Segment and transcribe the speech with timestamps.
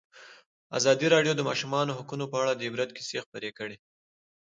[0.77, 3.77] ازادي راډیو د د ماشومانو حقونه په اړه د عبرت کیسې خبر کړي.